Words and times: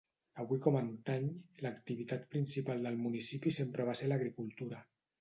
Avui 0.43 0.61
com 0.67 0.77
antany, 0.79 1.27
l'activitat 1.67 2.27
principal 2.33 2.83
del 2.89 3.01
municipi 3.05 3.57
sempre 3.63 3.91
va 3.93 3.99
ser 4.03 4.13
l'agricultura. 4.13 4.87